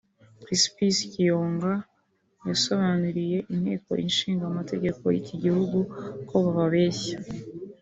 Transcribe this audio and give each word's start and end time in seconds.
Crispus 0.43 0.97
Kiyonga 1.11 1.71
yasobanuriye 2.49 3.37
Inteko 3.53 3.89
ishingamamtegeko 4.09 5.03
y’iki 5.13 5.35
gihugu 5.43 5.77
ko 6.29 6.37
babeshya 6.55 7.17